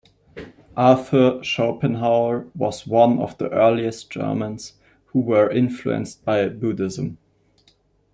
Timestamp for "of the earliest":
3.19-4.09